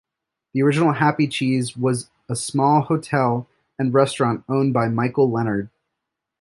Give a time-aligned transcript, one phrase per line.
[0.55, 5.69] The original Happy Cheese was a small hotel and restaurant owned by Micheal Leonard.